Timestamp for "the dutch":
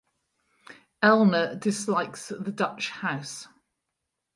2.29-2.89